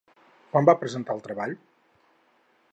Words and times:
Quan 0.53 0.69
va 0.69 0.75
presentar 0.83 1.15
el 1.17 1.23
treball? 1.29 1.55